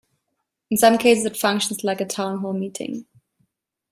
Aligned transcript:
In 0.71 0.77
some 0.77 0.97
cases 0.97 1.25
it 1.25 1.37
functions 1.37 1.83
like 1.83 2.01
a 2.01 2.07
town 2.07 2.39
hall 2.39 2.53
meeting. 2.53 3.05